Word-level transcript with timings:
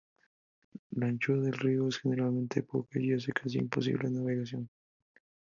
La 0.93 1.05
anchura 1.05 1.43
del 1.43 1.53
río 1.59 1.87
es 1.87 1.99
generalmente 1.99 2.63
poca 2.63 2.99
y 2.99 3.13
hace 3.13 3.31
casi 3.33 3.59
imposible 3.59 4.09
la 4.09 4.19
navegación. 4.19 4.67